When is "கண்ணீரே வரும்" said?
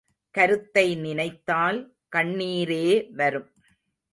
2.15-3.49